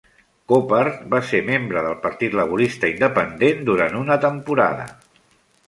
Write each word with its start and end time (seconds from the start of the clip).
Coppard 0.51 1.03
va 1.13 1.19
ser 1.31 1.41
membre 1.49 1.83
del 1.89 1.99
Partit 2.07 2.39
Laborista 2.41 2.91
Independent 2.95 3.63
durant 3.71 4.01
una 4.03 4.19
temporada. 4.27 4.91